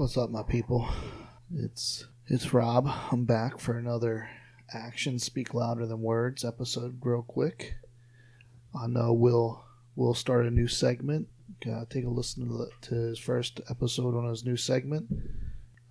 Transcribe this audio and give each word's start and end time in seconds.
What's 0.00 0.16
up, 0.16 0.30
my 0.30 0.42
people? 0.42 0.88
It's 1.54 2.06
it's 2.26 2.54
Rob. 2.54 2.90
I'm 3.12 3.26
back 3.26 3.60
for 3.60 3.76
another 3.76 4.30
Actions 4.72 5.24
Speak 5.24 5.52
Louder 5.52 5.84
Than 5.84 6.00
Words 6.00 6.42
episode, 6.42 6.98
real 7.02 7.20
quick. 7.20 7.74
I 8.74 8.86
know 8.86 9.12
we'll 9.12 9.62
we'll 9.96 10.14
start 10.14 10.46
a 10.46 10.50
new 10.50 10.68
segment. 10.68 11.28
Uh, 11.70 11.84
take 11.90 12.06
a 12.06 12.08
listen 12.08 12.48
to, 12.48 12.54
the, 12.54 12.70
to 12.80 12.94
his 12.94 13.18
first 13.18 13.60
episode 13.68 14.16
on 14.16 14.26
his 14.26 14.42
new 14.42 14.56
segment. 14.56 15.06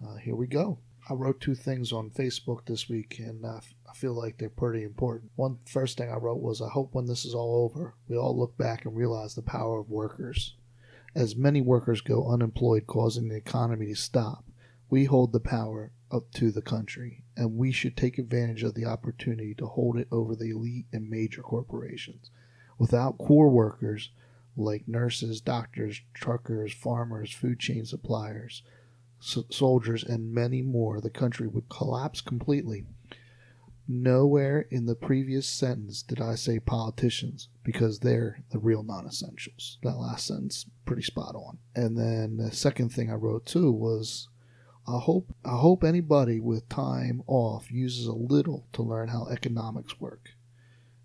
Uh, 0.03 0.15
here 0.15 0.35
we 0.35 0.47
go. 0.47 0.79
I 1.07 1.13
wrote 1.13 1.39
two 1.39 1.53
things 1.53 1.91
on 1.93 2.09
Facebook 2.09 2.65
this 2.65 2.89
week, 2.89 3.19
and 3.19 3.45
uh, 3.45 3.59
I 3.87 3.93
feel 3.93 4.13
like 4.13 4.39
they're 4.39 4.49
pretty 4.49 4.81
important. 4.81 5.29
One 5.35 5.59
first 5.67 5.99
thing 5.99 6.11
I 6.11 6.15
wrote 6.15 6.41
was, 6.41 6.63
"I 6.63 6.69
hope 6.69 6.95
when 6.95 7.05
this 7.05 7.25
is 7.25 7.35
all 7.35 7.63
over, 7.63 7.93
we 8.07 8.17
all 8.17 8.35
look 8.35 8.57
back 8.57 8.85
and 8.85 8.97
realize 8.97 9.35
the 9.35 9.43
power 9.43 9.79
of 9.79 9.91
workers." 9.91 10.55
As 11.19 11.35
many 11.35 11.59
workers 11.59 11.99
go 11.99 12.29
unemployed, 12.29 12.87
causing 12.87 13.27
the 13.27 13.35
economy 13.35 13.87
to 13.87 13.95
stop, 13.97 14.45
we 14.89 15.03
hold 15.03 15.33
the 15.33 15.41
power 15.41 15.91
up 16.09 16.31
to 16.35 16.49
the 16.49 16.61
country, 16.61 17.25
and 17.35 17.57
we 17.57 17.73
should 17.73 17.97
take 17.97 18.17
advantage 18.17 18.63
of 18.63 18.73
the 18.73 18.85
opportunity 18.85 19.53
to 19.55 19.65
hold 19.65 19.97
it 19.97 20.07
over 20.13 20.33
the 20.33 20.51
elite 20.51 20.85
and 20.93 21.09
major 21.09 21.41
corporations. 21.41 22.31
Without 22.77 23.17
core 23.17 23.49
workers 23.49 24.11
like 24.55 24.87
nurses, 24.87 25.41
doctors, 25.41 25.99
truckers, 26.13 26.71
farmers, 26.71 27.33
food 27.33 27.59
chain 27.59 27.83
suppliers, 27.83 28.63
soldiers, 29.19 30.05
and 30.05 30.33
many 30.33 30.61
more, 30.61 31.01
the 31.01 31.09
country 31.09 31.47
would 31.49 31.67
collapse 31.67 32.21
completely. 32.21 32.85
Nowhere 33.91 34.67
in 34.69 34.85
the 34.85 34.93
previous 34.93 35.47
sentence 35.47 36.03
did 36.03 36.21
I 36.21 36.35
say 36.35 36.59
politicians 36.59 37.49
because 37.63 37.97
they're 37.97 38.43
the 38.51 38.59
real 38.59 38.83
non 38.83 39.07
essentials. 39.07 39.79
That 39.81 39.97
last 39.97 40.27
sentence, 40.27 40.67
pretty 40.85 41.01
spot 41.01 41.33
on. 41.33 41.57
And 41.75 41.97
then 41.97 42.37
the 42.37 42.51
second 42.51 42.89
thing 42.89 43.09
I 43.09 43.15
wrote 43.15 43.47
too 43.47 43.71
was 43.71 44.29
I 44.87 44.99
hope 44.99 45.35
I 45.43 45.57
hope 45.57 45.83
anybody 45.83 46.39
with 46.39 46.69
time 46.69 47.23
off 47.25 47.71
uses 47.71 48.05
a 48.05 48.13
little 48.13 48.67
to 48.73 48.83
learn 48.83 49.07
how 49.07 49.25
economics 49.25 49.99
work 49.99 50.35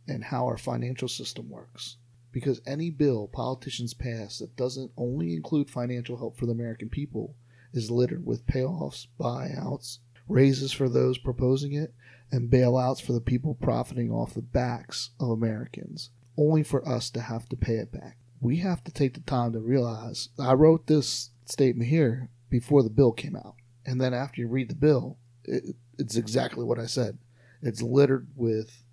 and 0.06 0.24
how 0.24 0.44
our 0.44 0.58
financial 0.58 1.08
system 1.08 1.48
works. 1.48 1.96
Because 2.32 2.60
any 2.66 2.90
bill 2.90 3.28
politicians 3.28 3.94
pass 3.94 4.40
that 4.40 4.56
doesn't 4.56 4.92
only 4.98 5.32
include 5.32 5.70
financial 5.70 6.18
help 6.18 6.36
for 6.36 6.44
the 6.44 6.52
American 6.52 6.90
people 6.90 7.34
is 7.72 7.90
littered 7.90 8.26
with 8.26 8.46
payoffs, 8.46 9.06
buyouts, 9.18 10.00
raises 10.28 10.72
for 10.72 10.88
those 10.88 11.18
proposing 11.18 11.72
it, 11.72 11.94
and 12.30 12.50
bailouts 12.50 13.00
for 13.00 13.12
the 13.12 13.20
people 13.20 13.54
profiting 13.54 14.10
off 14.10 14.34
the 14.34 14.42
backs 14.42 15.10
of 15.20 15.30
Americans, 15.30 16.10
only 16.36 16.62
for 16.62 16.86
us 16.88 17.10
to 17.10 17.20
have 17.20 17.48
to 17.48 17.56
pay 17.56 17.74
it 17.74 17.92
back. 17.92 18.18
We 18.40 18.56
have 18.56 18.82
to 18.84 18.92
take 18.92 19.14
the 19.14 19.20
time 19.20 19.52
to 19.52 19.60
realize 19.60 20.30
I 20.38 20.52
wrote 20.54 20.86
this 20.86 21.30
statement 21.46 21.88
here 21.88 22.28
before 22.50 22.82
the 22.82 22.90
bill 22.90 23.12
came 23.12 23.36
out. 23.36 23.54
And 23.86 24.00
then 24.00 24.14
after 24.14 24.40
you 24.40 24.48
read 24.48 24.68
the 24.68 24.74
bill, 24.74 25.18
it, 25.44 25.76
it's 25.98 26.16
exactly 26.16 26.64
what 26.64 26.78
I 26.78 26.86
said. 26.86 27.18
It's 27.62 27.82
littered 27.82 28.28
with 28.34 28.84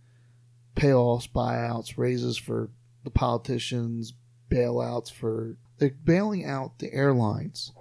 payoffs, 0.75 1.29
buyouts, 1.29 1.97
raises 1.97 2.37
for 2.37 2.69
the 3.03 3.09
politicians, 3.09 4.13
bailouts 4.49 5.11
for. 5.11 5.57
They're 5.77 5.95
bailing 6.03 6.45
out 6.45 6.79
the 6.79 6.93
airlines 6.93 7.71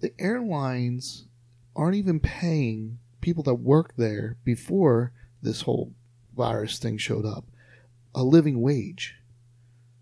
the 0.00 0.12
airlines 0.18 1.26
aren't 1.74 1.96
even 1.96 2.20
paying 2.20 2.98
people 3.28 3.42
that 3.42 3.56
work 3.56 3.92
there 3.98 4.38
before 4.42 5.12
this 5.42 5.60
whole 5.60 5.92
virus 6.34 6.78
thing 6.78 6.96
showed 6.96 7.26
up 7.26 7.44
a 8.14 8.24
living 8.24 8.62
wage. 8.62 9.16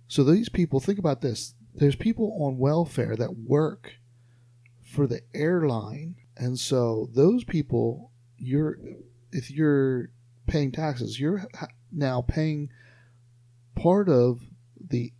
So 0.06 0.22
these 0.22 0.48
people, 0.48 0.78
think 0.78 1.00
about 1.00 1.22
this. 1.22 1.54
There's 1.74 1.96
people 1.96 2.38
on 2.40 2.58
welfare 2.58 3.16
that 3.16 3.36
work 3.36 3.94
for 4.80 5.08
the 5.08 5.22
airline, 5.34 6.14
and 6.36 6.56
so 6.56 7.10
those 7.14 7.42
people, 7.42 8.12
you're 8.38 8.78
if 9.32 9.50
you're 9.50 10.10
paying 10.46 10.70
taxes, 10.70 11.18
you're 11.18 11.46
now 11.90 12.22
paying 12.22 12.70
part 13.74 14.08
of 14.08 14.40
the 14.88 15.12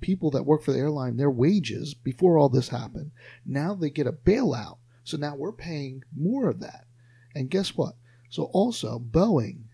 people 0.00 0.30
that 0.30 0.46
work 0.46 0.62
for 0.62 0.70
the 0.70 0.78
airline 0.78 1.16
their 1.16 1.28
wages 1.28 1.92
before 1.92 2.38
all 2.38 2.48
this 2.48 2.68
happened. 2.68 3.10
Now 3.44 3.74
they 3.74 3.90
get 3.90 4.06
a 4.06 4.12
bailout. 4.12 4.78
So 5.02 5.16
now 5.16 5.34
we're 5.34 5.52
paying 5.52 6.04
more 6.16 6.48
of 6.48 6.60
that. 6.60 6.84
And 7.38 7.48
guess 7.48 7.76
what? 7.76 7.94
So 8.28 8.50
also 8.52 8.98
Boeing 8.98 9.66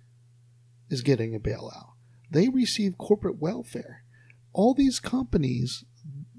is 0.91 1.01
getting 1.01 1.35
a 1.35 1.41
bailout. 1.41 1.93
They 2.31 2.51
receive 2.51 2.99
corporate 2.99 3.39
welfare. 3.41 4.05
All 4.53 4.75
these 4.75 5.01
companies 5.01 5.83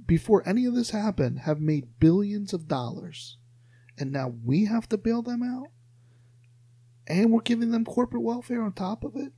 before 0.06 0.48
any 0.48 0.66
of 0.66 0.76
this 0.76 0.92
happened 0.92 1.40
have 1.40 1.60
made 1.60 2.00
billions 2.00 2.54
of 2.54 2.68
dollars. 2.68 3.38
And 3.98 4.12
now 4.12 4.36
we 4.46 4.66
have 4.66 4.88
to 4.90 5.00
bail 5.00 5.24
them 5.24 5.42
out? 5.42 5.72
And 7.08 7.32
we're 7.32 7.42
giving 7.42 7.72
them 7.72 7.86
corporate 7.86 8.22
welfare 8.22 8.62
on 8.62 8.74
top 8.74 9.04
of 9.04 9.16
it? 9.16 9.34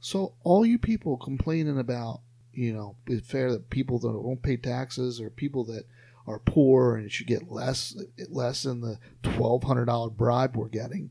So 0.00 0.36
all 0.44 0.64
you 0.64 0.78
people 0.78 1.18
complaining 1.18 1.78
about 1.78 2.22
you 2.54 2.72
know, 2.72 2.96
it's 3.06 3.30
fair 3.30 3.52
that 3.52 3.68
people 3.68 3.98
that 3.98 4.18
won't 4.18 4.42
pay 4.42 4.56
taxes 4.56 5.20
or 5.20 5.28
people 5.28 5.62
that 5.66 5.84
are 6.26 6.38
poor 6.38 6.96
and 6.96 7.10
should 7.10 7.26
get 7.26 7.50
less 7.50 7.96
less 8.28 8.62
than 8.64 8.80
the 8.80 8.98
twelve 9.22 9.64
hundred 9.64 9.86
dollar 9.86 10.10
bribe 10.10 10.56
we're 10.56 10.68
getting. 10.68 11.10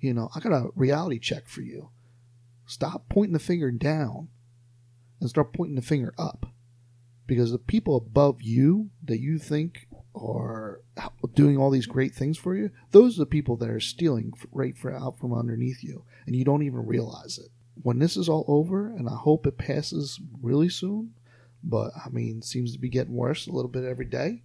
You 0.00 0.14
know, 0.14 0.28
I 0.34 0.40
got 0.40 0.52
a 0.52 0.70
reality 0.74 1.18
check 1.18 1.46
for 1.48 1.62
you. 1.62 1.90
Stop 2.66 3.08
pointing 3.08 3.32
the 3.32 3.38
finger 3.38 3.70
down 3.70 4.28
and 5.20 5.28
start 5.30 5.52
pointing 5.52 5.76
the 5.76 5.82
finger 5.82 6.14
up. 6.18 6.46
Because 7.26 7.50
the 7.50 7.58
people 7.58 7.96
above 7.96 8.40
you 8.42 8.90
that 9.02 9.18
you 9.18 9.38
think 9.38 9.88
are 10.14 10.82
doing 11.34 11.56
all 11.56 11.70
these 11.70 11.86
great 11.86 12.14
things 12.14 12.38
for 12.38 12.54
you, 12.54 12.70
those 12.92 13.16
are 13.16 13.22
the 13.22 13.26
people 13.26 13.56
that 13.56 13.68
are 13.68 13.80
stealing 13.80 14.32
right 14.52 14.78
for 14.78 14.94
out 14.94 15.18
from 15.18 15.34
underneath 15.34 15.82
you, 15.82 16.04
and 16.26 16.36
you 16.36 16.44
don't 16.44 16.62
even 16.62 16.86
realize 16.86 17.38
it 17.38 17.50
when 17.82 17.98
this 17.98 18.16
is 18.16 18.28
all 18.28 18.44
over, 18.48 18.88
and 18.88 19.08
I 19.08 19.14
hope 19.14 19.46
it 19.46 19.58
passes 19.58 20.20
really 20.40 20.68
soon, 20.68 21.12
but 21.66 21.90
I 21.96 22.08
mean, 22.10 22.42
seems 22.42 22.72
to 22.72 22.78
be 22.78 22.88
getting 22.88 23.14
worse 23.14 23.46
a 23.46 23.52
little 23.52 23.70
bit 23.70 23.84
every 23.84 24.06
day. 24.06 24.42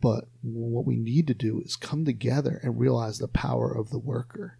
But 0.00 0.28
what 0.42 0.86
we 0.86 0.96
need 0.96 1.26
to 1.26 1.34
do 1.34 1.60
is 1.60 1.76
come 1.76 2.04
together 2.04 2.60
and 2.62 2.80
realize 2.80 3.18
the 3.18 3.28
power 3.28 3.70
of 3.70 3.90
the 3.90 3.98
worker. 3.98 4.58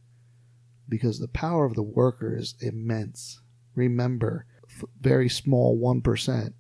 Because 0.89 1.21
the 1.21 1.29
power 1.29 1.65
of 1.65 1.75
the 1.75 1.83
worker 1.83 2.37
is 2.37 2.57
immense. 2.61 3.41
Remember, 3.75 4.45
very 5.01 5.29
small 5.29 5.79
1%. 5.79 6.53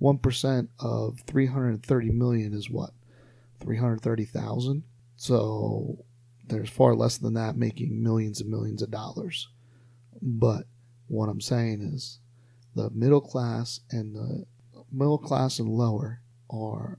1% 0.00 0.68
of 0.80 1.20
330 1.26 2.10
million 2.10 2.54
is 2.54 2.70
what? 2.70 2.90
330,000? 3.60 4.82
So 5.16 6.04
there's 6.48 6.70
far 6.70 6.94
less 6.94 7.18
than 7.18 7.34
that 7.34 7.56
making 7.56 8.02
millions 8.02 8.40
and 8.40 8.50
millions 8.50 8.82
of 8.82 8.90
dollars. 8.90 9.48
But 10.20 10.64
what 11.06 11.28
I'm 11.28 11.40
saying 11.40 11.82
is 11.82 12.18
the 12.76 12.90
middle 12.90 13.22
class 13.22 13.80
and 13.90 14.14
the 14.14 14.44
middle 14.92 15.18
class 15.18 15.58
and 15.58 15.68
lower 15.68 16.20
are 16.50 16.98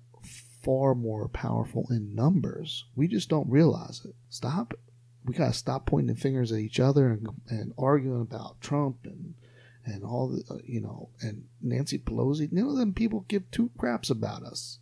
far 0.64 0.96
more 0.96 1.30
powerful 1.30 1.88
in 1.90 2.14
numbers. 2.14 2.86
We 2.96 3.08
just 3.08 3.30
don't 3.30 3.50
realize 3.50 4.02
it. 4.04 4.16
Stop. 4.30 4.74
We 5.24 5.34
gotta 5.34 5.54
stop 5.54 5.86
pointing 5.86 6.16
fingers 6.16 6.52
at 6.52 6.60
each 6.60 6.80
other 6.80 7.10
and, 7.10 7.28
and 7.48 7.74
arguing 7.78 8.22
about 8.22 8.60
Trump 8.60 8.98
and 9.06 9.36
and 9.86 10.04
all 10.04 10.28
the 10.28 10.44
uh, 10.54 10.58
you 10.66 10.82
know 10.82 11.10
and 11.22 11.46
Nancy 11.62 12.00
Pelosi. 12.00 12.52
None 12.52 12.68
of 12.68 12.78
them 12.78 12.94
people 12.94 13.26
give 13.28 13.50
two 13.52 13.72
craps 13.78 14.09
about 14.09 14.44
us. 14.44 14.80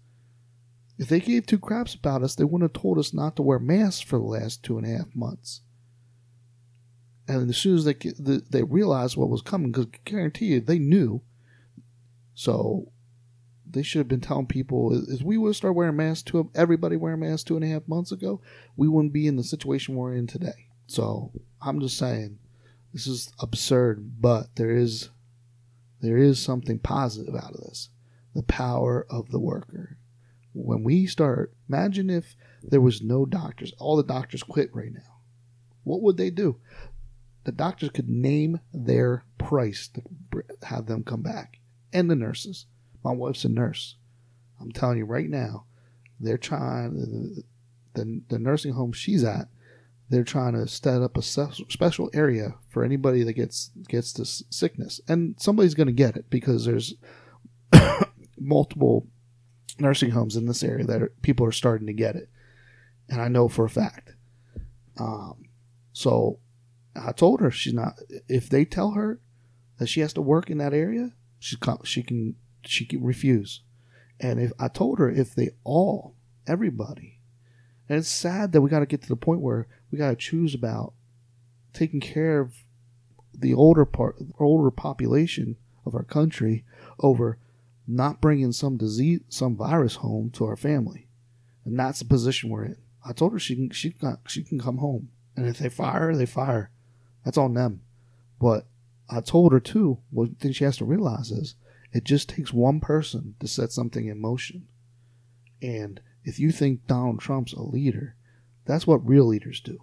If 0.97 1.09
they 1.09 1.19
gave 1.19 1.45
two 1.45 1.59
craps 1.59 1.93
about 1.93 2.23
us, 2.23 2.35
they 2.35 2.45
wouldn't 2.45 2.73
have 2.73 2.81
told 2.81 2.97
us 2.97 3.13
not 3.13 3.35
to 3.35 3.41
wear 3.41 3.59
masks 3.59 4.01
for 4.01 4.17
the 4.17 4.23
last 4.23 4.63
two 4.63 4.77
and 4.77 4.87
a 4.87 4.97
half 4.97 5.13
months. 5.13 5.61
And 7.27 7.49
as 7.49 7.57
soon 7.57 7.75
as 7.75 7.85
they 7.85 7.95
they 8.49 8.63
realized 8.63 9.17
what 9.17 9.29
was 9.29 9.41
coming, 9.41 9.71
because 9.71 9.87
guarantee 10.03 10.45
you 10.45 10.59
they 10.61 10.79
knew. 10.79 11.21
So 12.35 12.91
they 13.69 13.81
should 13.81 13.99
have 13.99 14.07
been 14.07 14.21
telling 14.21 14.45
people 14.45 15.03
if 15.09 15.21
we 15.21 15.37
would 15.37 15.55
start 15.55 15.75
wearing 15.75 15.95
masks 15.95 16.23
to 16.23 16.49
everybody 16.53 16.95
wearing 16.95 17.21
masks 17.21 17.43
two 17.43 17.55
and 17.55 17.65
a 17.65 17.67
half 17.67 17.87
months 17.87 18.11
ago, 18.11 18.41
we 18.77 18.87
wouldn't 18.87 19.13
be 19.13 19.27
in 19.27 19.35
the 19.35 19.43
situation 19.43 19.95
we're 19.95 20.13
in 20.13 20.27
today. 20.27 20.67
So 20.87 21.31
I'm 21.61 21.79
just 21.79 21.97
saying, 21.97 22.37
this 22.93 23.07
is 23.07 23.33
absurd, 23.39 24.21
but 24.21 24.55
there 24.55 24.71
is 24.71 25.09
there 26.01 26.17
is 26.17 26.39
something 26.39 26.79
positive 26.79 27.35
out 27.35 27.53
of 27.53 27.61
this. 27.61 27.89
The 28.35 28.43
power 28.43 29.07
of 29.09 29.31
the 29.31 29.39
worker. 29.39 29.97
When 30.53 30.83
we 30.83 31.07
start, 31.07 31.53
imagine 31.67 32.09
if 32.09 32.35
there 32.61 32.81
was 32.81 33.01
no 33.01 33.25
doctors, 33.25 33.73
all 33.77 33.97
the 33.97 34.03
doctors 34.03 34.43
quit 34.43 34.69
right 34.73 34.93
now. 34.93 35.19
What 35.83 36.01
would 36.01 36.17
they 36.17 36.29
do? 36.29 36.57
The 37.45 37.51
doctors 37.51 37.89
could 37.89 38.09
name 38.09 38.59
their 38.73 39.23
price 39.37 39.87
to 39.89 40.01
have 40.63 40.87
them 40.87 41.03
come 41.03 41.21
back, 41.21 41.59
and 41.93 42.09
the 42.09 42.15
nurses. 42.15 42.65
My 43.03 43.11
wife's 43.11 43.45
a 43.45 43.49
nurse. 43.49 43.95
I'm 44.59 44.71
telling 44.71 44.97
you 44.97 45.05
right 45.05 45.29
now, 45.29 45.65
they're 46.19 46.37
trying 46.37 47.43
the 47.93 48.21
the 48.27 48.39
nursing 48.39 48.73
home 48.73 48.91
she's 48.91 49.23
at. 49.23 49.47
They're 50.09 50.23
trying 50.23 50.53
to 50.53 50.67
set 50.67 51.01
up 51.01 51.17
a 51.17 51.21
special 51.21 52.09
area 52.13 52.55
for 52.69 52.83
anybody 52.83 53.23
that 53.23 53.33
gets 53.33 53.71
gets 53.87 54.11
this 54.13 54.43
sickness, 54.49 54.99
and 55.07 55.35
somebody's 55.39 55.75
going 55.75 55.87
to 55.87 55.93
get 55.93 56.17
it 56.17 56.29
because 56.29 56.65
there's 56.65 56.95
multiple 58.39 59.07
nursing 59.79 60.11
homes 60.11 60.35
in 60.35 60.45
this 60.45 60.63
area 60.63 60.85
that 60.85 61.01
are, 61.01 61.13
people 61.21 61.45
are 61.45 61.51
starting 61.51 61.87
to 61.87 61.93
get 61.93 62.15
it, 62.15 62.29
and 63.07 63.21
I 63.21 63.27
know 63.27 63.47
for 63.47 63.65
a 63.65 63.69
fact. 63.69 64.13
Um, 64.99 65.45
so 65.93 66.39
I 66.95 67.11
told 67.11 67.41
her 67.41 67.51
she's 67.51 67.73
not. 67.73 67.99
If 68.27 68.49
they 68.49 68.65
tell 68.65 68.91
her 68.91 69.19
that 69.77 69.87
she 69.87 69.99
has 70.01 70.13
to 70.13 70.21
work 70.21 70.49
in 70.49 70.57
that 70.59 70.73
area, 70.73 71.11
she 71.39 71.57
she 71.83 72.03
can 72.03 72.35
she 72.63 72.85
can 72.85 73.03
refuse. 73.03 73.61
And 74.19 74.39
if 74.39 74.51
I 74.59 74.67
told 74.67 74.99
her 74.99 75.09
if 75.09 75.35
they 75.35 75.51
all 75.63 76.15
everybody, 76.47 77.19
and 77.89 77.99
it's 77.99 78.07
sad 78.07 78.51
that 78.51 78.61
we 78.61 78.69
got 78.69 78.79
to 78.79 78.85
get 78.85 79.01
to 79.01 79.09
the 79.09 79.15
point 79.15 79.41
where 79.41 79.67
we 79.91 79.97
got 79.97 80.09
to 80.09 80.15
choose 80.15 80.53
about 80.53 80.93
taking 81.73 81.99
care 81.99 82.39
of 82.39 82.53
the 83.33 83.53
older 83.53 83.85
part, 83.85 84.15
older 84.39 84.71
population 84.71 85.57
of 85.85 85.93
our 85.93 86.03
country 86.03 86.63
over 86.99 87.37
not 87.87 88.21
bringing 88.21 88.51
some 88.51 88.77
disease, 88.77 89.21
some 89.29 89.55
virus 89.55 89.95
home 89.95 90.31
to 90.31 90.45
our 90.45 90.55
family, 90.55 91.07
and 91.63 91.77
that's 91.77 91.99
the 91.99 92.05
position 92.05 92.49
we're 92.49 92.65
in. 92.65 92.77
I 93.03 93.13
told 93.13 93.33
her 93.33 93.39
she 93.39 93.55
can 93.55 93.69
she 93.71 93.91
can 93.91 94.17
she 94.27 94.43
can 94.43 94.59
come 94.59 94.77
home, 94.77 95.09
and 95.35 95.45
if 95.45 95.59
they 95.59 95.69
fire 95.69 95.99
her, 95.99 96.15
they 96.15 96.25
fire. 96.25 96.71
That's 97.25 97.37
on 97.37 97.53
them. 97.53 97.81
But 98.39 98.67
I 99.09 99.19
told 99.19 99.51
her 99.51 99.59
too. 99.59 99.99
One 100.11 100.35
thing 100.35 100.53
she 100.53 100.63
has 100.63 100.77
to 100.77 100.85
realize 100.85 101.31
is 101.31 101.55
it 101.91 102.05
just 102.05 102.29
takes 102.29 102.53
one 102.53 102.79
person 102.79 103.35
to 103.39 103.47
set 103.47 103.71
something 103.71 104.07
in 104.07 104.21
motion, 104.21 104.67
and 105.61 105.99
if 106.23 106.39
you 106.39 106.51
think 106.51 106.87
Donald 106.87 107.19
Trump's 107.19 107.53
a 107.53 107.61
leader, 107.61 108.15
that's 108.65 108.87
what 108.87 109.07
real 109.07 109.25
leaders 109.25 109.61
do. 109.61 109.79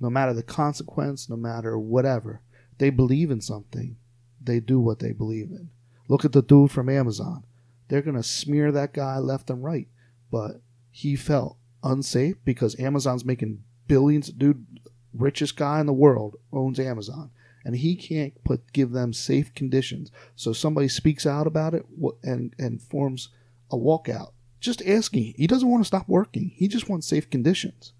No 0.00 0.10
matter 0.10 0.32
the 0.32 0.42
consequence, 0.42 1.28
no 1.28 1.36
matter 1.36 1.78
whatever, 1.78 2.42
they 2.78 2.90
believe 2.90 3.30
in 3.30 3.40
something, 3.40 3.96
they 4.42 4.60
do 4.60 4.80
what 4.80 4.98
they 4.98 5.12
believe 5.12 5.50
in. 5.50 5.70
Look 6.08 6.24
at 6.24 6.32
the 6.32 6.42
dude 6.42 6.70
from 6.70 6.88
Amazon. 6.88 7.44
They're 7.88 8.02
going 8.02 8.16
to 8.16 8.22
smear 8.22 8.72
that 8.72 8.92
guy 8.92 9.18
left 9.18 9.50
and 9.50 9.62
right, 9.62 9.88
but 10.30 10.60
he 10.90 11.16
felt 11.16 11.56
unsafe 11.82 12.36
because 12.44 12.78
Amazon's 12.80 13.24
making 13.24 13.62
billions. 13.86 14.28
Dude, 14.30 14.66
richest 15.16 15.56
guy 15.56 15.80
in 15.80 15.86
the 15.86 15.92
world 15.92 16.36
owns 16.52 16.78
Amazon, 16.78 17.30
and 17.64 17.76
he 17.76 17.96
can't 17.96 18.42
put 18.44 18.72
give 18.72 18.92
them 18.92 19.12
safe 19.12 19.54
conditions. 19.54 20.10
So 20.34 20.52
somebody 20.52 20.88
speaks 20.88 21.26
out 21.26 21.46
about 21.46 21.74
it 21.74 21.84
and 22.22 22.54
and 22.58 22.82
forms 22.82 23.28
a 23.70 23.76
walkout 23.76 24.32
just 24.66 24.82
asking. 24.86 25.34
He 25.36 25.46
doesn't 25.46 25.68
want 25.68 25.82
to 25.84 25.86
stop 25.86 26.08
working. 26.08 26.52
He 26.56 26.68
just 26.68 26.88
wants 26.88 27.06
safe 27.06 27.30
conditions. 27.30 27.92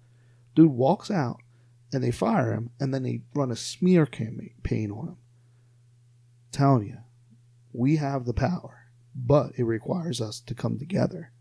Dude 0.55 0.71
walks 0.71 1.09
out 1.09 1.41
and 1.93 2.03
they 2.03 2.11
fire 2.11 2.53
him 2.53 2.71
and 2.79 2.93
then 2.93 3.03
they 3.03 3.21
run 3.33 3.51
a 3.51 3.55
smear 3.55 4.05
campaign 4.05 4.91
on 4.91 5.07
him. 5.07 5.17
I'm 5.17 6.51
telling 6.51 6.87
you, 6.87 6.97
we 7.71 7.97
have 7.97 8.25
the 8.25 8.33
power, 8.33 8.89
but 9.15 9.51
it 9.57 9.63
requires 9.63 10.19
us 10.19 10.39
to 10.41 10.55
come 10.55 10.77
together. 10.77 11.31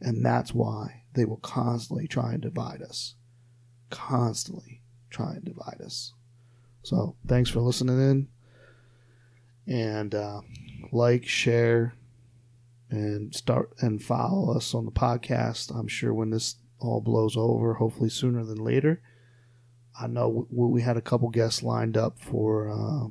And 0.00 0.24
that's 0.24 0.54
why 0.54 1.02
they 1.14 1.24
will 1.24 1.38
constantly 1.38 2.06
try 2.06 2.34
and 2.34 2.42
divide 2.42 2.82
us. 2.82 3.14
Constantly 3.90 4.77
try 5.10 5.32
and 5.32 5.44
divide 5.44 5.80
us. 5.84 6.12
So 6.82 7.16
thanks 7.26 7.50
for 7.50 7.60
listening 7.60 8.00
in. 8.00 8.28
And 9.66 10.14
uh, 10.14 10.40
like, 10.92 11.26
share, 11.26 11.94
and 12.90 13.34
start 13.34 13.70
and 13.80 14.02
follow 14.02 14.56
us 14.56 14.74
on 14.74 14.84
the 14.84 14.90
podcast. 14.90 15.74
I'm 15.74 15.88
sure 15.88 16.14
when 16.14 16.30
this 16.30 16.56
all 16.80 17.00
blows 17.00 17.36
over, 17.36 17.74
hopefully 17.74 18.08
sooner 18.08 18.44
than 18.44 18.58
later. 18.58 19.02
I 20.00 20.06
know 20.06 20.46
we 20.50 20.80
had 20.80 20.96
a 20.96 21.02
couple 21.02 21.28
guests 21.28 21.62
lined 21.62 21.96
up 21.96 22.18
for 22.20 22.70
uh, 22.70 23.08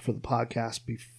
for 0.00 0.12
the 0.12 0.20
podcast, 0.20 0.80
bef- 0.88 1.10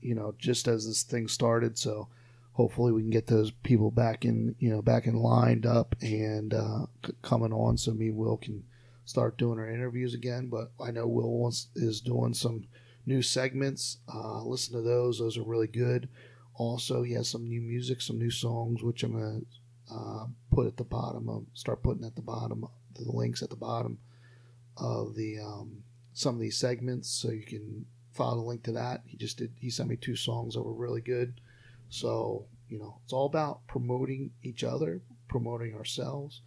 you 0.00 0.14
know, 0.14 0.34
just 0.38 0.66
as 0.66 0.86
this 0.86 1.02
thing 1.02 1.28
started. 1.28 1.78
So 1.78 2.08
hopefully 2.52 2.90
we 2.90 3.02
can 3.02 3.10
get 3.10 3.26
those 3.26 3.50
people 3.50 3.90
back 3.90 4.24
in, 4.24 4.56
you 4.58 4.70
know, 4.70 4.80
back 4.80 5.06
in 5.06 5.14
lined 5.14 5.66
up 5.66 5.94
and 6.00 6.54
uh, 6.54 6.86
c- 7.04 7.12
coming 7.22 7.52
on, 7.52 7.76
so 7.76 7.92
me 7.92 8.08
and 8.08 8.16
Will 8.16 8.38
can 8.38 8.64
start 9.04 9.38
doing 9.38 9.58
our 9.58 9.68
interviews 9.68 10.14
again. 10.14 10.48
But 10.48 10.70
I 10.82 10.90
know 10.90 11.06
Will 11.06 11.30
wants, 11.30 11.68
is 11.74 12.00
doing 12.00 12.34
some 12.34 12.64
new 13.06 13.22
segments. 13.22 13.98
Uh, 14.12 14.42
listen 14.42 14.74
to 14.74 14.82
those; 14.82 15.18
those 15.18 15.36
are 15.38 15.42
really 15.42 15.66
good. 15.66 16.08
Also, 16.54 17.02
he 17.02 17.12
has 17.14 17.28
some 17.28 17.48
new 17.48 17.60
music, 17.60 18.00
some 18.00 18.18
new 18.18 18.30
songs, 18.30 18.82
which 18.82 19.02
I'm 19.02 19.12
gonna 19.12 19.40
uh, 19.92 20.26
put 20.50 20.66
at 20.66 20.76
the 20.76 20.84
bottom 20.84 21.28
of 21.28 21.46
start 21.54 21.82
putting 21.82 22.04
at 22.04 22.16
the 22.16 22.22
bottom 22.22 22.66
the 22.94 23.10
links 23.10 23.42
at 23.42 23.50
the 23.50 23.56
bottom 23.56 23.98
of 24.76 25.14
the 25.14 25.38
um, 25.38 25.82
some 26.12 26.34
of 26.34 26.40
these 26.40 26.56
segments, 26.56 27.08
so 27.08 27.30
you 27.30 27.44
can 27.44 27.86
follow 28.12 28.36
the 28.36 28.42
link 28.42 28.62
to 28.64 28.72
that. 28.72 29.02
He 29.06 29.16
just 29.16 29.38
did. 29.38 29.52
He 29.58 29.70
sent 29.70 29.88
me 29.88 29.96
two 29.96 30.16
songs 30.16 30.54
that 30.54 30.62
were 30.62 30.72
really 30.72 31.00
good. 31.00 31.40
So 31.88 32.46
you 32.68 32.78
know, 32.78 32.98
it's 33.04 33.12
all 33.12 33.26
about 33.26 33.66
promoting 33.66 34.30
each 34.42 34.64
other, 34.64 35.02
promoting 35.28 35.74
ourselves, 35.74 36.42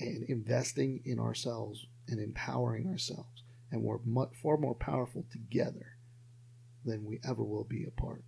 and 0.00 0.24
investing 0.24 1.02
in 1.04 1.18
ourselves 1.18 1.86
and 2.08 2.20
empowering 2.20 2.88
ourselves. 2.88 3.42
And 3.70 3.82
we're 3.82 3.98
much, 4.04 4.30
far 4.42 4.56
more 4.56 4.74
powerful 4.74 5.24
together 5.30 5.96
than 6.84 7.04
we 7.04 7.20
ever 7.28 7.44
will 7.44 7.64
be 7.64 7.84
apart. 7.84 8.24